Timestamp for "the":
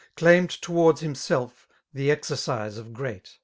1.93-2.09